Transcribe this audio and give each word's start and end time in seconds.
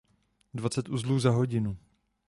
Dvacet 0.53 0.89
uzlů 0.89 1.19
za 1.19 1.29
hodinu. 1.31 1.77